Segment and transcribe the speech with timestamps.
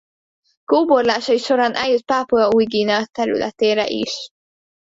[0.65, 4.29] Kóborlásai során eljut Pápua Új-Guinea területére is.